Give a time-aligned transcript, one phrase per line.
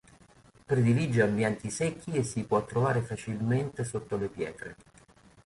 [0.71, 4.75] Predilige ambienti secchi e si può trovare facilmente sotto le pietre.